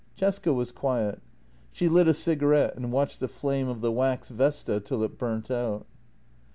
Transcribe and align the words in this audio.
Cesca 0.17 0.51
was 0.51 0.71
quiet. 0.71 1.21
She 1.71 1.87
lit 1.87 2.07
a 2.07 2.15
cigarette 2.15 2.75
and 2.75 2.91
watched 2.91 3.19
the 3.19 3.27
flame 3.27 3.67
of 3.69 3.81
the 3.81 3.91
wax 3.91 4.29
vesta 4.29 4.79
till 4.79 5.03
it 5.03 5.19
burnt 5.19 5.51
out. 5.51 5.85